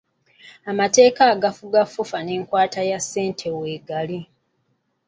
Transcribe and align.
Amateeka 0.71 1.21
agafufa 1.33 2.17
enkwata 2.35 2.81
ya 2.89 2.99
ssente 3.03 3.47
weegali. 3.59 4.19